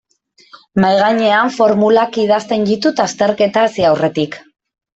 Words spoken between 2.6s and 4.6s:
ditut azterketa hasi aurretik.